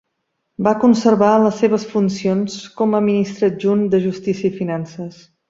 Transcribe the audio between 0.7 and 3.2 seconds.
conservar les seves funcions com a